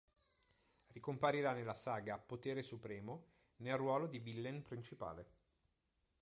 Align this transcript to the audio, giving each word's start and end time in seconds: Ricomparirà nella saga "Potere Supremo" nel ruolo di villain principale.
Ricomparirà 0.93 1.53
nella 1.53 1.75
saga 1.75 2.17
"Potere 2.17 2.63
Supremo" 2.63 3.25
nel 3.57 3.77
ruolo 3.77 4.07
di 4.07 4.17
villain 4.17 4.63
principale. 4.63 5.27